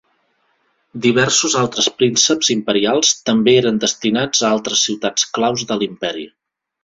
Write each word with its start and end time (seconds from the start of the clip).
Diversos 1.01 1.57
altres 1.59 1.89
prínceps 1.99 2.49
imperials 2.55 3.13
també 3.29 3.55
eren 3.59 3.77
destinats 3.85 4.41
a 4.41 4.49
altres 4.57 4.83
ciutats 4.87 5.27
claus 5.39 5.67
de 5.73 5.81
l'imperi. 5.83 6.27